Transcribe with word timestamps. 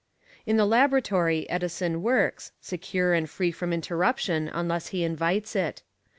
In 0.47 0.57
the 0.57 0.65
Laboratory, 0.65 1.47
Edison 1.47 2.01
works, 2.01 2.53
secure 2.59 3.13
and 3.13 3.29
free 3.29 3.51
from 3.51 3.71
interruption 3.71 4.49
unless 4.51 4.87
he 4.87 5.03
invites 5.03 5.55
it. 5.55 5.83